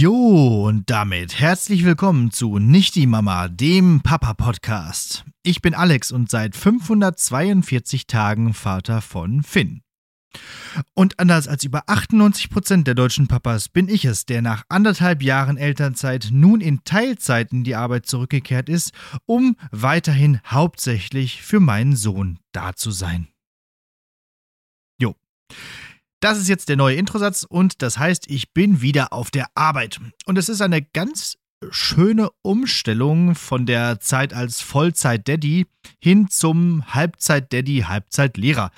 [0.00, 5.26] Jo, und damit herzlich willkommen zu Nicht die Mama, dem Papa-Podcast.
[5.42, 9.82] Ich bin Alex und seit 542 Tagen Vater von Finn.
[10.94, 15.58] Und anders als über 98% der deutschen Papas bin ich es, der nach anderthalb Jahren
[15.58, 18.92] Elternzeit nun in Teilzeit in die Arbeit zurückgekehrt ist,
[19.26, 23.28] um weiterhin hauptsächlich für meinen Sohn da zu sein.
[24.98, 25.14] Jo.
[26.20, 30.00] Das ist jetzt der neue Introsatz und das heißt, ich bin wieder auf der Arbeit.
[30.26, 31.38] Und es ist eine ganz
[31.70, 35.66] schöne Umstellung von der Zeit als Vollzeit-Daddy
[35.98, 38.70] hin zum Halbzeit-Daddy, Halbzeit-Lehrer.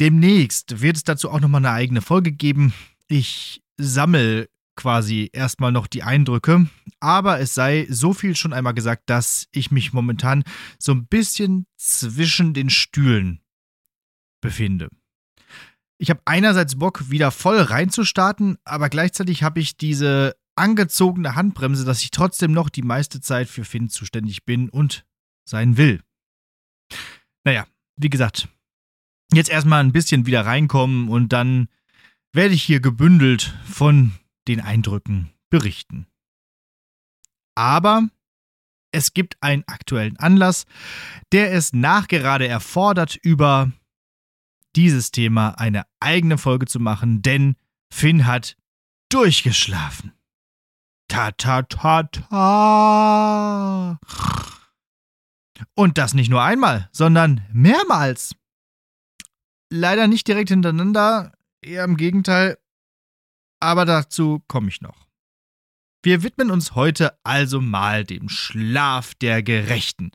[0.00, 2.72] Demnächst wird es dazu auch nochmal eine eigene Folge geben.
[3.06, 6.68] Ich sammle quasi erstmal noch die Eindrücke,
[7.00, 10.44] aber es sei so viel schon einmal gesagt, dass ich mich momentan
[10.78, 13.40] so ein bisschen zwischen den Stühlen
[14.40, 14.88] befinde.
[15.98, 22.02] Ich habe einerseits Bock, wieder voll reinzustarten, aber gleichzeitig habe ich diese angezogene Handbremse, dass
[22.02, 25.04] ich trotzdem noch die meiste Zeit für Finn zuständig bin und
[25.48, 26.02] sein will.
[27.44, 28.48] Naja, wie gesagt,
[29.32, 31.68] jetzt erstmal ein bisschen wieder reinkommen und dann
[32.32, 34.12] werde ich hier gebündelt von
[34.48, 36.06] den Eindrücken berichten.
[37.54, 38.08] Aber
[38.92, 40.66] es gibt einen aktuellen Anlass,
[41.32, 43.72] der es nachgerade erfordert, über
[44.76, 47.56] dieses Thema eine eigene Folge zu machen, denn
[47.92, 48.56] Finn hat
[49.10, 50.12] durchgeschlafen.
[51.08, 53.98] Ta ta ta ta.
[55.74, 58.34] Und das nicht nur einmal, sondern mehrmals.
[59.70, 61.32] Leider nicht direkt hintereinander,
[61.62, 62.58] eher im Gegenteil,
[63.60, 65.06] aber dazu komme ich noch.
[66.02, 70.10] Wir widmen uns heute also mal dem Schlaf der Gerechten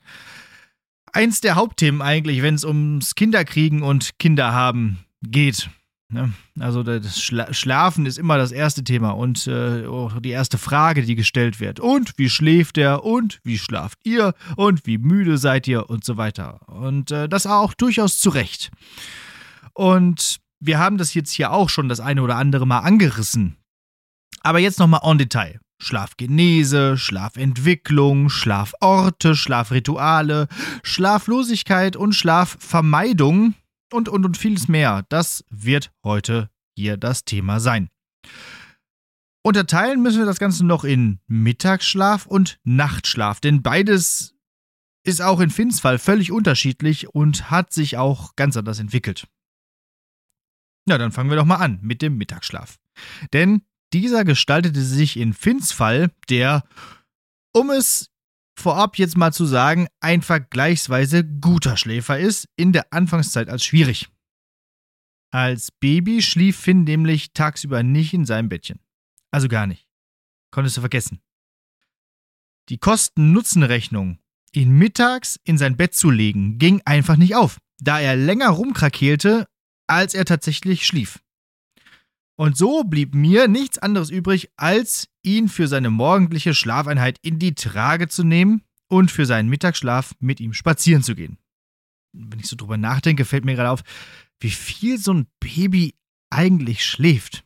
[1.14, 5.70] eins der Hauptthemen eigentlich, wenn es ums Kinderkriegen und Kinderhaben geht.
[6.10, 6.32] Ne?
[6.60, 11.04] Also das Schla Schlafen ist immer das erste Thema und äh, auch die erste Frage,
[11.04, 11.80] die gestellt wird.
[11.80, 13.04] Und wie schläft er?
[13.04, 14.34] Und wie schlaft ihr?
[14.56, 15.90] Und wie müde seid ihr?
[15.90, 16.62] Und so weiter.
[16.68, 18.72] Und äh, das auch durchaus zu Recht.
[19.74, 23.58] Und wir haben das jetzt hier auch schon das eine oder andere Mal angerissen.
[24.42, 25.60] Aber jetzt nochmal en Detail.
[25.80, 30.48] Schlafgenese, Schlafentwicklung, Schlaforte, Schlafrituale,
[30.84, 33.54] Schlaflosigkeit und Schlafvermeidung
[33.92, 35.06] und, und, und vieles mehr.
[35.10, 37.90] Das wird heute hier das Thema sein.
[39.44, 44.36] Unterteilen müssen wir das Ganze noch in Mittagsschlaf und Nachtschlaf, denn beides
[45.04, 49.26] ist auch in Finns Fall völlig unterschiedlich und hat sich auch ganz anders entwickelt.
[50.86, 52.78] Na, dann fangen wir doch mal an mit dem Mittagsschlaf.
[53.32, 53.62] Denn
[53.94, 56.64] dieser gestaltete sich in Finns Fall, der,
[57.54, 58.10] um es
[58.58, 64.10] vorab jetzt mal zu sagen, ein vergleichsweise guter Schläfer ist, in der Anfangszeit als schwierig.
[65.32, 68.80] Als Baby schlief Finn nämlich tagsüber nicht in seinem Bettchen.
[69.32, 69.88] Also gar nicht.
[70.52, 71.22] Konntest du vergessen.
[72.70, 74.20] Die Kosten-Nutzen-Rechnung,
[74.54, 79.48] ihn mittags in sein Bett zu legen, ging einfach nicht auf, da er länger rumkrakeelte,
[79.88, 81.20] als er tatsächlich schlief.
[82.38, 87.56] Und so blieb mir nichts anderes übrig, als ihn für seine morgendliche Schlafeinheit in die
[87.56, 91.38] Trage zu nehmen und für seinen Mittagsschlaf mit ihm spazieren zu gehen.
[92.14, 93.84] Wenn ich so drüber nachdenke, fällt mir gerade auf,
[94.40, 95.96] wie viel so ein Baby
[96.30, 97.44] eigentlich schläft.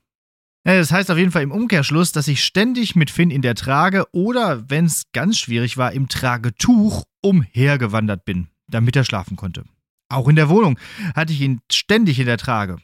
[0.63, 4.05] Das heißt auf jeden Fall im Umkehrschluss, dass ich ständig mit Finn in der Trage
[4.11, 9.63] oder, wenn es ganz schwierig war, im Tragetuch umhergewandert bin, damit er schlafen konnte.
[10.09, 10.77] Auch in der Wohnung
[11.15, 12.77] hatte ich ihn ständig in der Trage.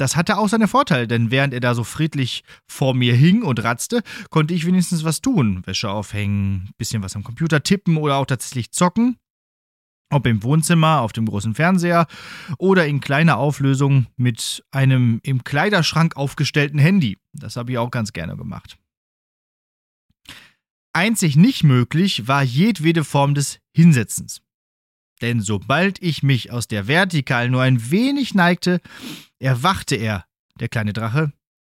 [0.00, 3.62] Das hatte auch seine Vorteile, denn während er da so friedlich vor mir hing und
[3.62, 5.62] ratzte, konnte ich wenigstens was tun.
[5.66, 9.18] Wäsche aufhängen, bisschen was am Computer tippen oder auch tatsächlich zocken.
[10.10, 12.06] Ob im Wohnzimmer, auf dem großen Fernseher
[12.56, 17.18] oder in kleiner Auflösung mit einem im Kleiderschrank aufgestellten Handy.
[17.34, 18.78] Das habe ich auch ganz gerne gemacht.
[20.94, 24.40] Einzig nicht möglich war jedwede Form des Hinsetzens.
[25.20, 28.80] Denn sobald ich mich aus der Vertikal nur ein wenig neigte,
[29.38, 30.24] erwachte er,
[30.58, 31.32] der kleine Drache,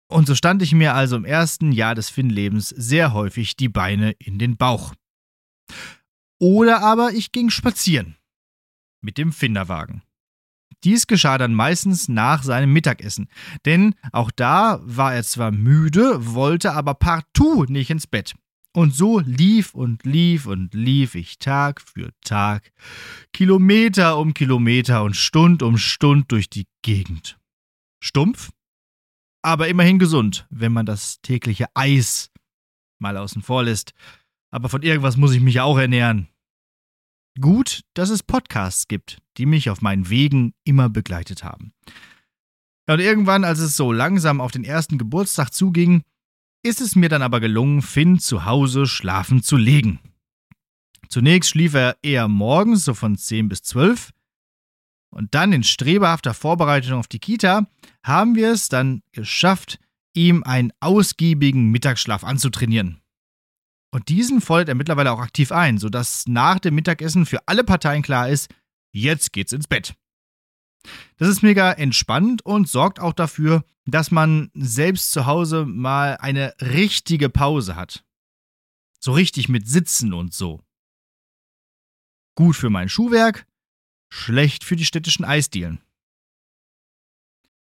[0.09, 4.11] und so stand ich mir also im ersten Jahr des Finn-Lebens sehr häufig die Beine
[4.11, 4.93] in den Bauch.
[6.39, 8.15] Oder aber ich ging spazieren.
[9.01, 10.03] Mit dem Finderwagen.
[10.83, 13.27] Dies geschah dann meistens nach seinem Mittagessen,
[13.65, 18.35] denn auch da war er zwar müde, wollte aber partout nicht ins Bett.
[18.77, 22.71] Und so lief und lief und lief ich Tag für Tag,
[23.33, 27.39] Kilometer um Kilometer und Stund um Stund durch die Gegend.
[28.03, 28.51] Stumpf,
[29.41, 32.29] aber immerhin gesund, wenn man das tägliche Eis
[32.99, 33.93] mal außen vor lässt.
[34.51, 36.27] Aber von irgendwas muss ich mich auch ernähren.
[37.41, 41.73] Gut, dass es Podcasts gibt, die mich auf meinen Wegen immer begleitet haben.
[42.87, 46.03] Und irgendwann, als es so langsam auf den ersten Geburtstag zuging,
[46.63, 49.99] ist es mir dann aber gelungen, Finn zu Hause schlafen zu legen.
[51.09, 54.11] Zunächst schlief er eher morgens, so von 10 bis 12.
[55.09, 57.67] Und dann in strebehafter Vorbereitung auf die Kita
[58.03, 59.79] haben wir es dann geschafft,
[60.13, 63.01] ihm einen ausgiebigen Mittagsschlaf anzutrainieren.
[63.91, 68.03] Und diesen fordert er mittlerweile auch aktiv ein, sodass nach dem Mittagessen für alle Parteien
[68.03, 68.53] klar ist,
[68.91, 69.95] jetzt geht's ins Bett.
[71.17, 76.53] Das ist mega entspannt und sorgt auch dafür, dass man selbst zu Hause mal eine
[76.61, 78.03] richtige Pause hat.
[78.99, 80.61] So richtig mit Sitzen und so.
[82.35, 83.45] Gut für mein Schuhwerk,
[84.09, 85.81] schlecht für die städtischen Eisdielen.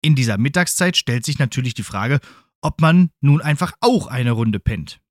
[0.01, 2.19] In dieser Mittagszeit stellt sich natürlich die Frage,
[2.61, 5.01] ob man nun einfach auch eine Runde pennt.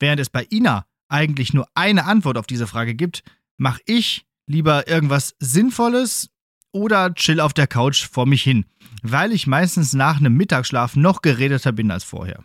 [0.00, 3.22] Während es bei Ina eigentlich nur eine Antwort auf diese Frage gibt,
[3.56, 6.30] mache ich lieber irgendwas Sinnvolles
[6.72, 8.64] oder chill auf der Couch vor mich hin,
[9.02, 12.44] weil ich meistens nach einem Mittagsschlaf noch geredeter bin als vorher.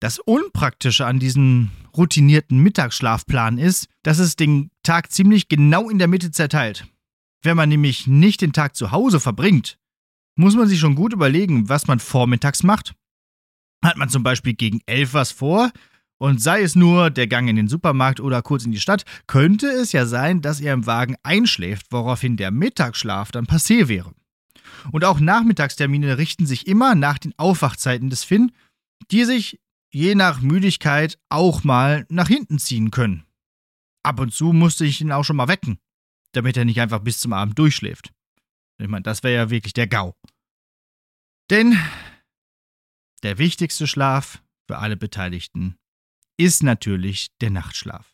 [0.00, 6.08] Das Unpraktische an diesem routinierten Mittagsschlafplan ist, dass es den Tag ziemlich genau in der
[6.08, 6.86] Mitte zerteilt.
[7.42, 9.78] Wenn man nämlich nicht den Tag zu Hause verbringt,
[10.36, 12.94] muss man sich schon gut überlegen, was man vormittags macht.
[13.84, 15.70] Hat man zum Beispiel gegen elf was vor,
[16.18, 19.66] und sei es nur der Gang in den Supermarkt oder kurz in die Stadt, könnte
[19.66, 24.12] es ja sein, dass er im Wagen einschläft, woraufhin der Mittagsschlaf dann passé wäre.
[24.92, 28.52] Und auch Nachmittagstermine richten sich immer nach den Aufwachzeiten des Finn,
[29.10, 29.60] die sich
[29.92, 33.24] je nach Müdigkeit auch mal nach hinten ziehen können.
[34.02, 35.78] Ab und zu musste ich ihn auch schon mal wecken,
[36.32, 38.12] damit er nicht einfach bis zum Abend durchschläft.
[38.78, 40.14] Ich meine, das wäre ja wirklich der GAU.
[41.50, 41.78] Denn
[43.22, 45.76] der wichtigste Schlaf für alle Beteiligten
[46.36, 48.12] ist natürlich der Nachtschlaf.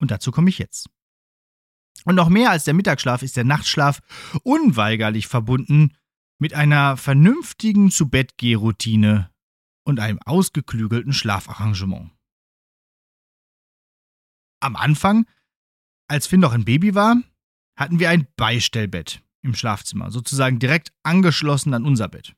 [0.00, 0.88] Und dazu komme ich jetzt.
[2.04, 4.00] Und noch mehr als der Mittagsschlaf ist der Nachtschlaf
[4.42, 5.96] unweigerlich verbunden
[6.38, 9.30] mit einer vernünftigen Zu-Bett-Geh-Routine
[9.84, 12.10] und einem ausgeklügelten Schlafarrangement.
[14.60, 15.26] Am Anfang,
[16.08, 17.16] als Finn noch ein Baby war,
[17.76, 22.34] hatten wir ein Beistellbett im Schlafzimmer, sozusagen direkt angeschlossen an unser Bett.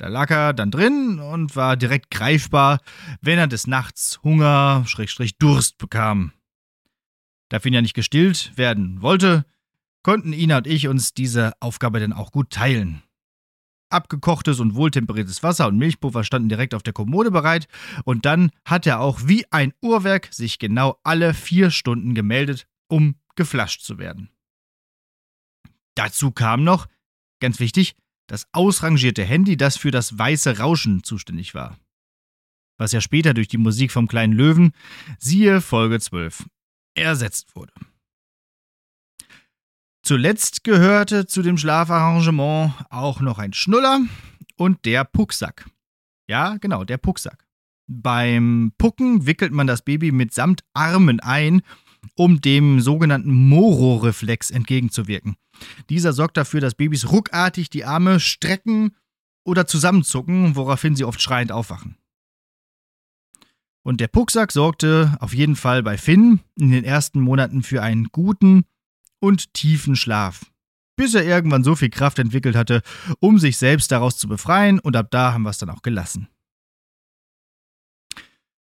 [0.00, 2.80] Da lag er dann drin und war direkt greifbar,
[3.20, 6.32] wenn er des Nachts Hunger, Schrägstrich Durst bekam.
[7.50, 9.44] Da Finn ja nicht gestillt werden wollte,
[10.02, 13.02] konnten Ina und ich uns diese Aufgabe dann auch gut teilen.
[13.90, 17.68] Abgekochtes und wohltemperiertes Wasser und Milchpuffer standen direkt auf der Kommode bereit
[18.04, 23.16] und dann hat er auch wie ein Uhrwerk sich genau alle vier Stunden gemeldet, um
[23.36, 24.30] geflasht zu werden.
[25.94, 26.86] Dazu kam noch,
[27.38, 27.96] ganz wichtig,
[28.30, 31.78] das ausrangierte Handy, das für das weiße Rauschen zuständig war.
[32.78, 34.72] Was ja später durch die Musik vom kleinen Löwen,
[35.18, 36.46] siehe Folge 12,
[36.94, 37.72] ersetzt wurde.
[40.02, 44.00] Zuletzt gehörte zu dem Schlafarrangement auch noch ein Schnuller
[44.56, 45.68] und der Pucksack.
[46.28, 47.46] Ja, genau, der Pucksack.
[47.88, 51.62] Beim Pucken wickelt man das Baby mitsamt Armen ein
[52.14, 55.36] um dem sogenannten Moro-Reflex entgegenzuwirken.
[55.88, 58.96] Dieser sorgt dafür, dass Babys ruckartig die Arme strecken
[59.44, 61.96] oder zusammenzucken, woraufhin sie oft schreiend aufwachen.
[63.82, 68.08] Und der Pucksack sorgte auf jeden Fall bei Finn in den ersten Monaten für einen
[68.12, 68.64] guten
[69.20, 70.50] und tiefen Schlaf,
[70.96, 72.82] bis er irgendwann so viel Kraft entwickelt hatte,
[73.20, 76.28] um sich selbst daraus zu befreien, und ab da haben wir es dann auch gelassen.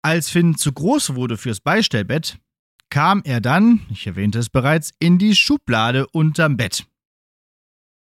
[0.03, 2.39] Als Finn zu groß wurde fürs Beistellbett,
[2.93, 6.87] kam er dann, ich erwähnte es bereits, in die Schublade unterm Bett.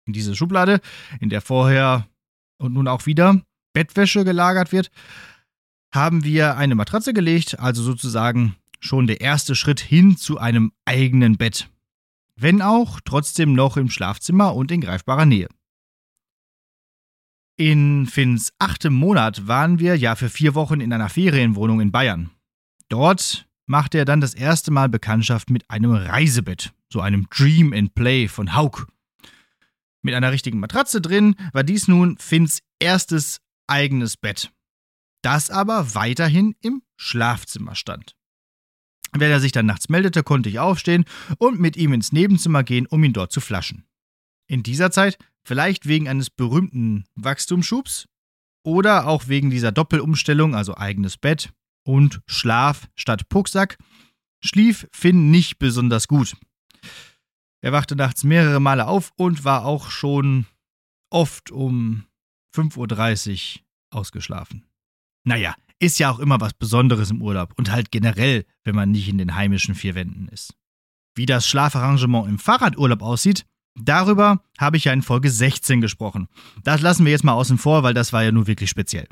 [0.08, 0.82] In diese Schublade,
[1.20, 2.08] in der vorher
[2.58, 3.40] und nun auch wieder
[3.72, 4.90] Bettwäsche gelagert wird,
[5.94, 11.38] haben wir eine Matratze gelegt, also sozusagen schon der erste Schritt hin zu einem eigenen
[11.38, 11.70] Bett.
[12.36, 15.50] Wenn auch trotzdem noch im Schlafzimmer und in greifbarer Nähe.
[17.58, 22.32] In Finns achtem Monat waren wir ja für vier Wochen in einer Ferienwohnung in Bayern.
[22.88, 27.94] Dort machte er dann das erste Mal Bekanntschaft mit einem Reisebett, so einem Dream and
[27.94, 28.88] Play von Hauk.
[30.02, 34.52] Mit einer richtigen Matratze drin war dies nun Finns erstes eigenes Bett,
[35.22, 38.16] das aber weiterhin im Schlafzimmer stand.
[39.12, 41.06] Wenn er sich dann nachts meldete, konnte ich aufstehen
[41.38, 43.86] und mit ihm ins Nebenzimmer gehen, um ihn dort zu flaschen.
[44.48, 48.08] In dieser Zeit, vielleicht wegen eines berühmten Wachstumsschubs
[48.64, 51.52] oder auch wegen dieser Doppelumstellung, also eigenes Bett,
[51.90, 53.80] und Schlaf statt Pucksack
[54.46, 56.36] schlief Finn nicht besonders gut.
[57.62, 60.46] Er wachte nachts mehrere Male auf und war auch schon
[61.10, 62.06] oft um
[62.56, 64.68] 5.30 Uhr ausgeschlafen.
[65.24, 69.10] Naja, ist ja auch immer was Besonderes im Urlaub und halt generell, wenn man nicht
[69.10, 70.54] in den heimischen vier Wänden ist.
[71.16, 76.28] Wie das Schlafarrangement im Fahrradurlaub aussieht, darüber habe ich ja in Folge 16 gesprochen.
[76.64, 79.08] Das lassen wir jetzt mal außen vor, weil das war ja nur wirklich speziell.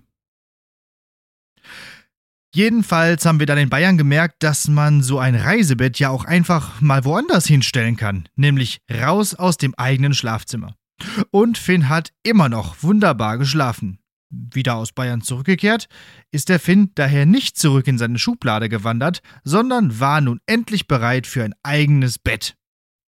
[2.57, 6.81] Jedenfalls haben wir dann in Bayern gemerkt, dass man so ein Reisebett ja auch einfach
[6.81, 10.75] mal woanders hinstellen kann, nämlich raus aus dem eigenen Schlafzimmer.
[11.29, 13.99] Und Finn hat immer noch wunderbar geschlafen.
[14.31, 15.87] Wieder aus Bayern zurückgekehrt,
[16.31, 21.27] ist der Finn daher nicht zurück in seine Schublade gewandert, sondern war nun endlich bereit
[21.27, 22.55] für ein eigenes Bett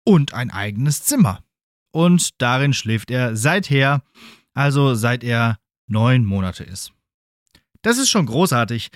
[0.04, 1.42] und ein eigenes Zimmer.
[1.90, 4.02] Und darin schläft er seither,
[4.52, 6.92] also seit er neun Monate ist.
[7.82, 8.88] Das ist schon großartig.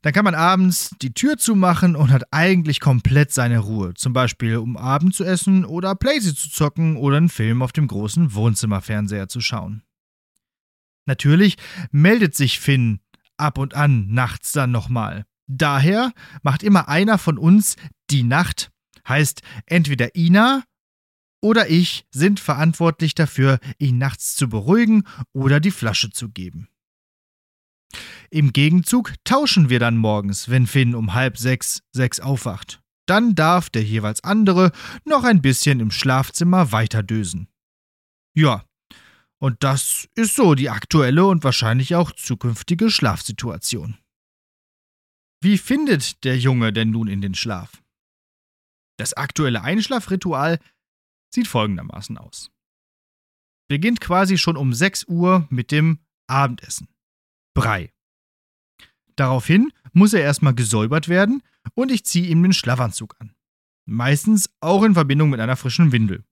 [0.00, 3.92] Dann kann man abends die Tür zumachen und hat eigentlich komplett seine Ruhe.
[3.94, 7.86] Zum Beispiel um Abend zu essen oder Playsee zu zocken oder einen Film auf dem
[7.86, 9.82] großen Wohnzimmerfernseher zu schauen.
[11.06, 11.56] Natürlich
[11.90, 13.00] meldet sich Finn
[13.36, 15.26] ab und an nachts dann nochmal.
[15.46, 17.76] Daher macht immer einer von uns
[18.10, 18.70] die Nacht.
[19.08, 20.62] Heißt, entweder Ina
[21.42, 26.68] oder ich sind verantwortlich dafür, ihn nachts zu beruhigen oder die Flasche zu geben.
[28.32, 32.80] Im Gegenzug tauschen wir dann morgens, wenn Finn um halb sechs, sechs aufwacht.
[33.06, 34.70] Dann darf der jeweils andere
[35.04, 37.48] noch ein bisschen im Schlafzimmer weiterdösen.
[38.36, 38.64] Ja,
[39.42, 43.98] und das ist so die aktuelle und wahrscheinlich auch zukünftige Schlafsituation.
[45.42, 47.82] Wie findet der Junge denn nun in den Schlaf?
[48.98, 50.60] Das aktuelle Einschlafritual
[51.34, 52.50] sieht folgendermaßen aus.
[53.68, 56.88] Beginnt quasi schon um 6 Uhr mit dem Abendessen.
[57.54, 57.92] Brei.
[59.20, 61.42] Daraufhin muss er erstmal gesäubert werden
[61.74, 63.34] und ich ziehe ihm den Schlafanzug an.
[63.84, 66.24] Meistens auch in Verbindung mit einer frischen Windel.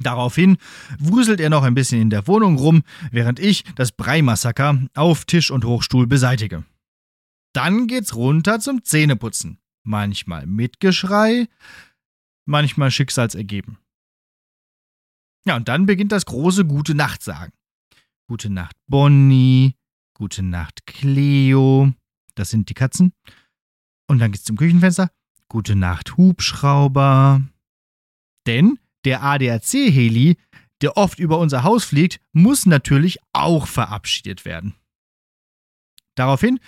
[0.00, 0.58] Daraufhin
[0.98, 5.50] wuselt er noch ein bisschen in der Wohnung rum, während ich das Breimassaker auf Tisch
[5.50, 6.66] und Hochstuhl beseitige.
[7.54, 9.58] Dann geht's runter zum Zähneputzen.
[9.82, 11.48] Manchmal mit Geschrei,
[12.44, 13.78] manchmal schicksalsergeben.
[15.46, 17.54] Ja, und dann beginnt das große Gute Nacht sagen.
[18.28, 19.74] Gute Nacht Bonnie,
[20.12, 21.94] Gute Nacht Cleo,
[22.36, 23.12] das sind die Katzen.
[24.08, 25.10] Und dann geht's zum Küchenfenster.
[25.48, 27.42] Gute Nacht Hubschrauber.
[28.46, 30.36] Denn der ADAC-Heli,
[30.80, 34.74] der oft über unser Haus fliegt, muss natürlich auch verabschiedet werden.
[36.14, 36.60] Daraufhin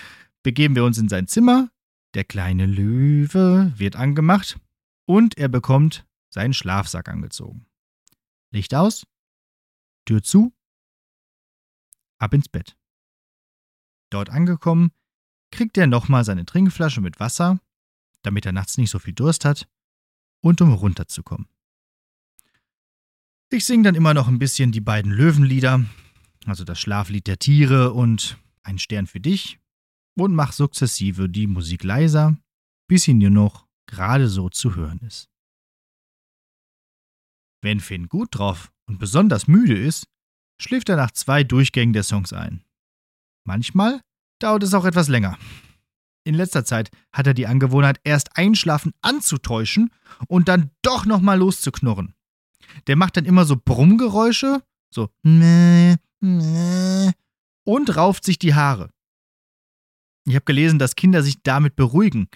[0.42, 1.70] begeben wir uns in sein Zimmer,
[2.14, 4.58] der kleine Löwe wird angemacht
[5.06, 7.66] und er bekommt seinen Schlafsack angezogen.
[8.50, 9.06] Licht aus,
[10.06, 10.52] Tür zu,
[12.18, 12.76] ab ins Bett.
[14.10, 14.90] Dort angekommen,
[15.50, 17.60] kriegt er nochmal seine Trinkflasche mit Wasser,
[18.22, 19.68] damit er nachts nicht so viel Durst hat
[20.42, 21.48] und um runterzukommen.
[23.50, 25.84] Ich singe dann immer noch ein bisschen die beiden Löwenlieder,
[26.44, 29.58] also das Schlaflied der Tiere und Ein Stern für dich,
[30.18, 32.36] und mach sukzessive die Musik leiser,
[32.88, 35.30] bis sie nur noch gerade so zu hören ist.
[37.62, 40.06] Wenn Finn gut drauf und besonders müde ist,
[40.60, 42.64] schläft er nach zwei Durchgängen der Songs ein.
[43.44, 44.02] Manchmal
[44.38, 45.38] dauert es auch etwas länger.
[46.24, 49.90] In letzter Zeit hat er die Angewohnheit, erst Einschlafen anzutäuschen
[50.26, 52.14] und dann doch nochmal loszuknurren.
[52.86, 55.08] Der macht dann immer so Brummgeräusche, so
[57.64, 58.90] und rauft sich die Haare.
[60.26, 62.28] Ich habe gelesen, dass Kinder sich damit beruhigen,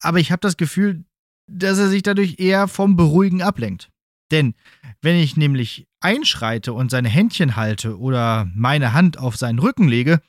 [0.00, 1.04] aber ich habe das Gefühl,
[1.46, 3.90] dass er sich dadurch eher vom Beruhigen ablenkt.
[4.30, 4.54] Denn
[5.00, 10.20] wenn ich nämlich einschreite und seine Händchen halte oder meine Hand auf seinen Rücken lege,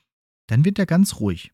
[0.50, 1.51] dann wird er ganz ruhig.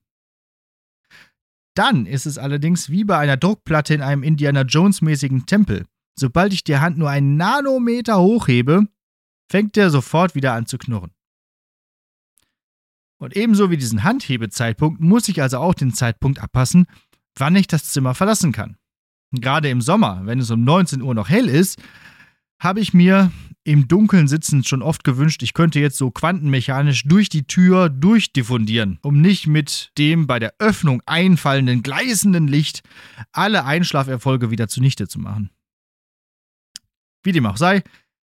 [1.75, 5.85] Dann ist es allerdings wie bei einer Druckplatte in einem Indiana Jones mäßigen Tempel.
[6.17, 8.87] Sobald ich die Hand nur einen Nanometer hochhebe,
[9.51, 11.11] fängt er sofort wieder an zu knurren.
[13.17, 16.87] Und ebenso wie diesen Handhebezeitpunkt muss ich also auch den Zeitpunkt abpassen,
[17.37, 18.77] wann ich das Zimmer verlassen kann.
[19.31, 21.81] Gerade im Sommer, wenn es um 19 Uhr noch hell ist,
[22.59, 23.31] habe ich mir
[23.63, 28.99] im Dunkeln sitzend schon oft gewünscht, ich könnte jetzt so quantenmechanisch durch die Tür durchdiffundieren,
[29.01, 32.83] um nicht mit dem bei der Öffnung einfallenden gleißenden Licht
[33.31, 35.49] alle Einschlaferfolge wieder zunichte zu machen.
[37.23, 37.83] Wie dem auch sei,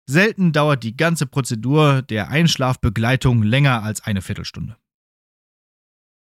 [0.09, 4.75] selten dauert die ganze Prozedur der Einschlafbegleitung länger als eine Viertelstunde.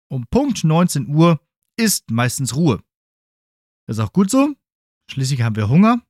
[0.08, 1.40] Um Punkt 19 Uhr
[1.78, 2.82] ist meistens Ruhe.
[3.86, 4.54] Das ist auch gut so.
[5.10, 6.05] Schließlich haben wir Hunger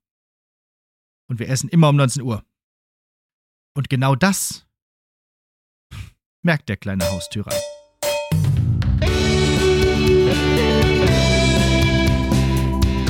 [1.29, 2.45] und wir essen immer um 19 Uhr.
[3.75, 4.67] Und genau das
[6.43, 7.53] merkt der kleine Haustürer.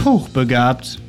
[0.06, 1.00] hochbegabt.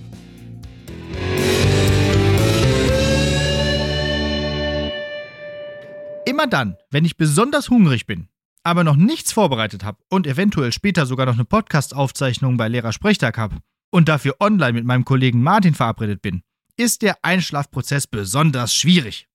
[6.25, 8.27] Immer dann, wenn ich besonders hungrig bin,
[8.63, 13.37] aber noch nichts vorbereitet habe und eventuell später sogar noch eine Podcast-Aufzeichnung bei Lehrer Sprechtag
[13.37, 13.57] habe
[13.91, 16.41] und dafür online mit meinem Kollegen Martin verabredet bin,
[16.77, 19.27] ist der Einschlafprozess besonders schwierig.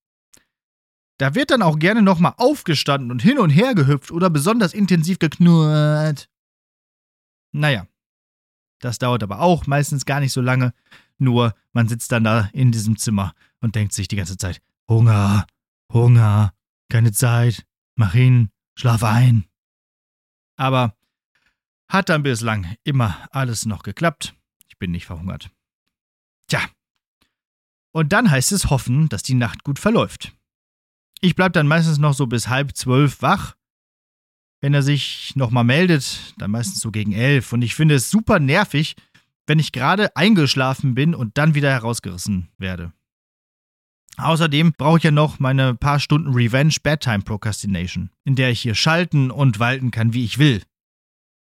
[1.18, 5.18] Da wird dann auch gerne nochmal aufgestanden und hin und her gehüpft oder besonders intensiv
[5.18, 6.28] geknurrt.
[7.52, 7.87] Naja,
[8.80, 10.72] das dauert aber auch meistens gar nicht so lange,
[11.18, 15.46] nur man sitzt dann da in diesem Zimmer und denkt sich die ganze Zeit, Hunger,
[15.92, 16.54] Hunger,
[16.88, 19.44] keine Zeit, mach hin, schlaf ein.
[20.56, 20.96] Aber
[21.88, 24.34] hat dann bislang immer alles noch geklappt.
[24.66, 25.50] Ich bin nicht verhungert.
[26.49, 26.61] Tja.
[27.92, 30.32] Und dann heißt es hoffen, dass die Nacht gut verläuft.
[31.20, 33.54] Ich bleib dann meistens noch so bis halb zwölf wach.
[34.61, 37.52] Wenn er sich nochmal meldet, dann meistens so gegen elf.
[37.52, 38.96] Und ich finde es super nervig,
[39.46, 42.92] wenn ich gerade eingeschlafen bin und dann wieder herausgerissen werde.
[44.16, 48.75] Außerdem brauche ich ja noch meine paar Stunden Revenge Bedtime Procrastination, in der ich hier
[48.75, 50.62] schalten und walten kann, wie ich will.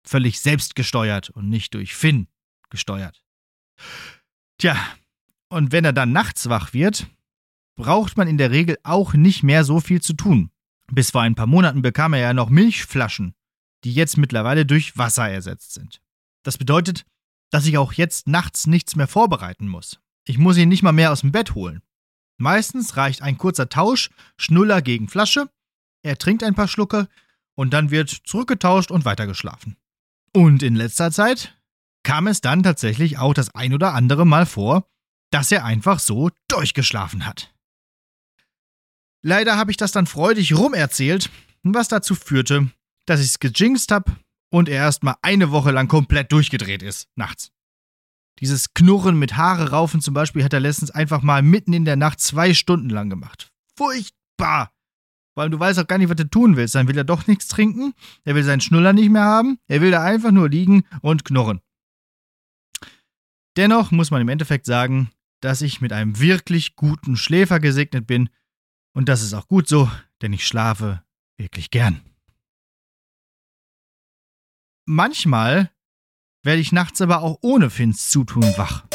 [0.06, 2.28] Völlig selbstgesteuert und nicht durch Finn
[2.70, 3.24] gesteuert.
[4.58, 4.76] Tja,
[5.50, 7.08] und wenn er dann nachts wach wird,
[7.76, 10.52] braucht man in der Regel auch nicht mehr so viel zu tun.
[10.92, 13.34] Bis vor ein paar Monaten bekam er ja noch Milchflaschen,
[13.84, 16.02] die jetzt mittlerweile durch Wasser ersetzt sind.
[16.44, 17.06] Das bedeutet,
[17.52, 20.00] dass ich auch jetzt nachts nichts mehr vorbereiten muss.
[20.26, 21.82] Ich muss ihn nicht mal mehr aus dem Bett holen.
[22.38, 25.50] Meistens reicht ein kurzer Tausch, Schnuller gegen Flasche,
[26.04, 27.08] er trinkt ein paar Schlucke
[27.56, 29.76] und dann wird zurückgetauscht und weitergeschlafen.
[30.34, 31.58] Und in letzter Zeit
[32.04, 34.88] kam es dann tatsächlich auch das ein oder andere Mal vor,
[35.32, 37.54] dass er einfach so durchgeschlafen hat.
[39.22, 41.30] Leider habe ich das dann freudig rumerzählt,
[41.64, 42.72] was dazu führte,
[43.06, 44.16] dass ich es gejinxt habe
[44.50, 47.52] und er erst mal eine Woche lang komplett durchgedreht ist, nachts.
[48.40, 51.96] Dieses Knurren mit Haare raufen zum Beispiel hat er letztens einfach mal mitten in der
[51.96, 53.50] Nacht zwei Stunden lang gemacht.
[53.76, 54.72] Furchtbar!
[55.36, 56.76] Weil du weißt auch gar nicht, was du tun willst.
[56.76, 59.92] Dann will er doch nichts trinken, er will seinen Schnuller nicht mehr haben, er will
[59.92, 61.62] da einfach nur liegen und knurren.
[63.56, 65.10] Dennoch muss man im Endeffekt sagen,
[65.42, 68.30] dass ich mit einem wirklich guten Schläfer gesegnet bin
[68.94, 71.04] und das ist auch gut so, denn ich schlafe
[71.38, 72.02] wirklich gern.
[74.86, 75.70] Manchmal
[76.44, 78.86] werde ich nachts aber auch ohne Finns Zutun wach.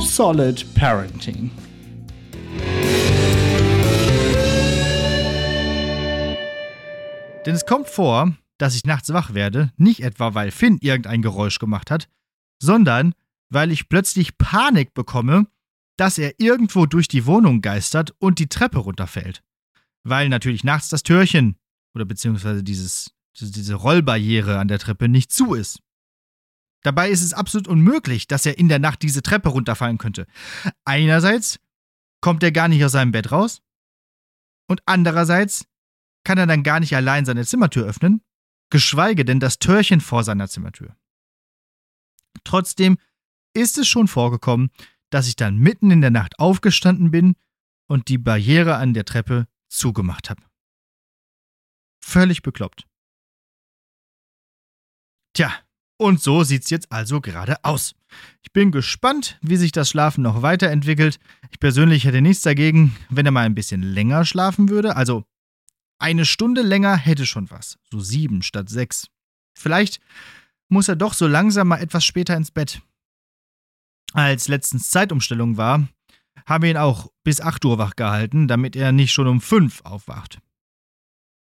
[0.00, 1.50] Solid Parenting.
[7.44, 11.58] Denn es kommt vor, dass ich nachts wach werde, nicht etwa weil Finn irgendein Geräusch
[11.58, 12.08] gemacht hat,
[12.62, 13.12] sondern
[13.50, 15.48] weil ich plötzlich Panik bekomme,
[15.96, 19.42] dass er irgendwo durch die Wohnung geistert und die Treppe runterfällt.
[20.04, 21.56] Weil natürlich nachts das Türchen
[21.92, 25.80] oder beziehungsweise dieses, diese Rollbarriere an der Treppe nicht zu ist.
[26.84, 30.26] Dabei ist es absolut unmöglich, dass er in der Nacht diese Treppe runterfallen könnte.
[30.84, 31.58] Einerseits
[32.20, 33.60] kommt er gar nicht aus seinem Bett raus
[34.68, 35.66] und andererseits
[36.24, 38.22] kann er dann gar nicht allein seine Zimmertür öffnen,
[38.72, 40.96] geschweige denn das Türchen vor seiner Zimmertür.
[42.42, 42.96] Trotzdem
[43.52, 44.70] ist es schon vorgekommen,
[45.10, 47.36] dass ich dann mitten in der Nacht aufgestanden bin
[47.86, 50.42] und die Barriere an der Treppe zugemacht habe.
[52.02, 52.86] Völlig bekloppt.
[55.34, 55.52] Tja,
[55.98, 57.94] und so sieht's jetzt also gerade aus.
[58.40, 61.20] Ich bin gespannt, wie sich das Schlafen noch weiterentwickelt.
[61.50, 64.96] Ich persönlich hätte nichts dagegen, wenn er mal ein bisschen länger schlafen würde.
[64.96, 65.26] Also
[66.02, 67.78] eine Stunde länger hätte schon was.
[67.90, 69.08] So sieben statt sechs.
[69.56, 70.00] Vielleicht
[70.68, 72.82] muss er doch so langsam mal etwas später ins Bett.
[74.12, 75.88] Als letztens Zeitumstellung war,
[76.46, 79.82] haben wir ihn auch bis 8 Uhr wach gehalten, damit er nicht schon um 5
[79.82, 80.40] aufwacht.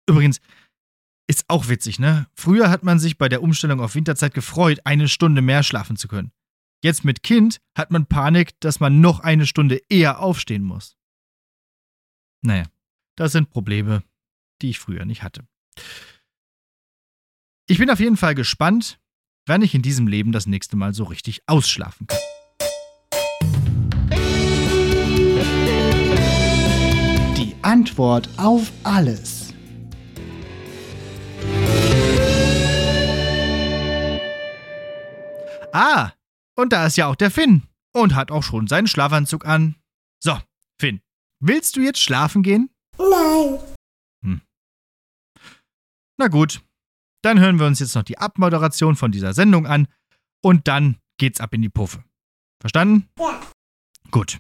[0.08, 0.40] Übrigens,
[1.28, 2.26] ist auch witzig, ne?
[2.34, 6.08] Früher hat man sich bei der Umstellung auf Winterzeit gefreut, eine Stunde mehr schlafen zu
[6.08, 6.32] können.
[6.82, 10.96] Jetzt mit Kind hat man Panik, dass man noch eine Stunde eher aufstehen muss.
[12.42, 12.64] Naja,
[13.16, 14.02] das sind Probleme,
[14.62, 15.44] die ich früher nicht hatte.
[17.66, 18.98] Ich bin auf jeden Fall gespannt,
[19.46, 22.18] wann ich in diesem Leben das nächste Mal so richtig ausschlafen kann.
[27.36, 29.54] Die Antwort auf alles.
[35.72, 36.10] Ah,
[36.56, 39.76] und da ist ja auch der Finn und hat auch schon seinen Schlafanzug an.
[40.18, 40.36] So,
[40.78, 41.00] Finn,
[41.38, 42.70] willst du jetzt schlafen gehen?
[42.98, 43.58] Nein.
[46.20, 46.60] Na gut,
[47.22, 49.88] dann hören wir uns jetzt noch die Abmoderation von dieser Sendung an
[50.44, 52.04] und dann geht's ab in die Puffe.
[52.60, 53.08] Verstanden?
[54.10, 54.38] Gut.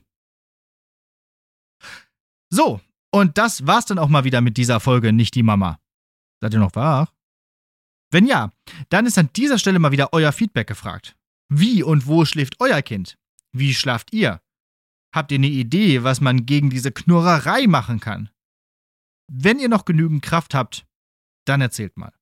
[2.50, 5.80] So, und das war's dann auch mal wieder mit dieser Folge Nicht die Mama.
[6.42, 7.14] Seid ihr noch wach?
[8.10, 8.52] Wenn ja,
[8.90, 11.16] dann ist an dieser Stelle mal wieder euer Feedback gefragt.
[11.48, 13.16] Wie und wo schläft euer Kind?
[13.52, 14.42] Wie schlaft ihr?
[15.14, 18.28] Habt ihr eine Idee, was man gegen diese Knurrerei machen kann?
[19.32, 20.84] Wenn ihr noch genügend Kraft habt,
[21.50, 22.12] dann erzählt mal.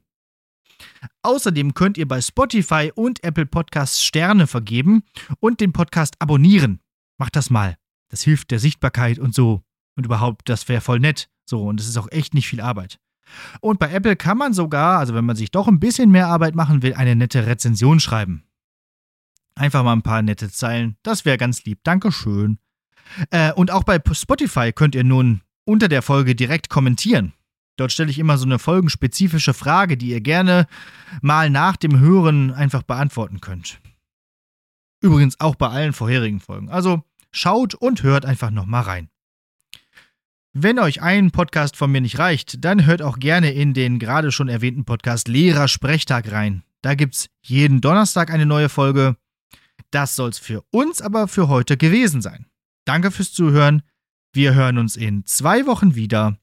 [1.22, 5.02] Außerdem könnt ihr bei Spotify und Apple Podcasts Sterne vergeben
[5.40, 6.80] und den Podcast abonnieren.
[7.18, 7.76] Macht das mal.
[8.08, 9.62] Das hilft der Sichtbarkeit und so.
[9.96, 11.28] Und überhaupt, das wäre voll nett.
[11.48, 12.98] So, und es ist auch echt nicht viel Arbeit.
[13.60, 16.54] Und bei Apple kann man sogar, also wenn man sich doch ein bisschen mehr Arbeit
[16.54, 18.44] machen will, eine nette Rezension schreiben.
[19.54, 20.96] Einfach mal ein paar nette Zeilen.
[21.02, 21.80] Das wäre ganz lieb.
[21.84, 22.58] Dankeschön.
[23.30, 27.32] Äh, und auch bei Spotify könnt ihr nun unter der Folge direkt kommentieren.
[27.76, 30.66] Dort stelle ich immer so eine folgenspezifische Frage, die ihr gerne
[31.22, 33.80] mal nach dem Hören einfach beantworten könnt.
[35.04, 36.68] Übrigens auch bei allen vorherigen Folgen.
[36.70, 39.10] Also schaut und hört einfach nochmal rein.
[40.54, 44.32] Wenn euch ein Podcast von mir nicht reicht, dann hört auch gerne in den gerade
[44.32, 46.62] schon erwähnten Podcast Lehrer Sprechtag rein.
[46.80, 49.18] Da gibt's jeden Donnerstag eine neue Folge.
[49.90, 52.46] Das soll's für uns aber für heute gewesen sein.
[52.86, 53.82] Danke fürs Zuhören.
[54.32, 56.38] Wir hören uns in zwei Wochen wieder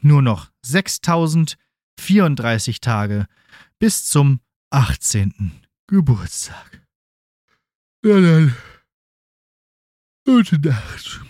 [0.00, 3.26] nur noch 6034 Tage
[3.80, 4.38] bis zum
[4.70, 5.62] 18.
[5.88, 6.85] Geburtstag.
[8.06, 8.54] Na dann.
[10.24, 11.20] Gute Nacht.